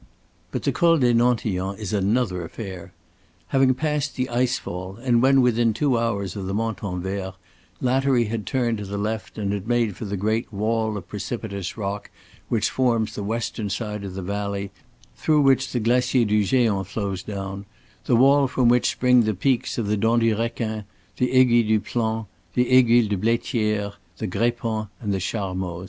But 0.49 0.63
the 0.63 0.71
Col 0.71 0.97
des 0.97 1.13
Nantillons 1.13 1.77
is 1.77 1.93
another 1.93 2.43
affair. 2.43 2.91
Having 3.49 3.75
passed 3.75 4.15
the 4.15 4.29
ice 4.29 4.57
fall, 4.57 4.95
and 4.95 5.21
when 5.21 5.41
within 5.41 5.75
two 5.75 5.95
hours 5.95 6.35
of 6.35 6.47
the 6.47 6.55
Montanvert, 6.55 7.35
Lattery 7.81 8.23
had 8.23 8.47
turned 8.47 8.79
to 8.79 8.83
the 8.85 8.97
left 8.97 9.37
and 9.37 9.53
had 9.53 9.67
made 9.67 9.95
for 9.95 10.05
the 10.05 10.17
great 10.17 10.51
wall 10.51 10.97
of 10.97 11.07
precipitous 11.07 11.77
rock 11.77 12.09
which 12.49 12.71
forms 12.71 13.13
the 13.13 13.21
western 13.21 13.69
side 13.69 14.03
of 14.03 14.15
the 14.15 14.23
valley 14.23 14.71
through 15.17 15.41
which 15.41 15.71
the 15.71 15.79
Glacier 15.79 16.25
du 16.25 16.41
Géant 16.41 16.87
flows 16.87 17.21
down, 17.21 17.67
the 18.05 18.15
wall 18.15 18.47
from 18.47 18.69
which 18.69 18.89
spring 18.89 19.21
the 19.21 19.35
peaks 19.35 19.77
of 19.77 19.85
the 19.85 19.97
Dent 19.97 20.21
du 20.21 20.35
Requin, 20.35 20.83
the 21.17 21.31
Aiguille 21.31 21.67
du 21.67 21.79
Plan, 21.79 22.25
the 22.55 22.71
Aiguille 22.75 23.07
de 23.07 23.17
Blaitière, 23.17 23.93
the 24.17 24.27
Grépon 24.27 24.89
and 24.99 25.13
the 25.13 25.19
Charmoz. 25.19 25.79